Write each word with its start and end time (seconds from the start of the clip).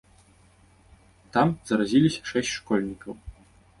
Там 1.37 1.47
заразіліся 1.73 2.21
шэсць 2.31 2.55
школьнікаў. 2.57 3.13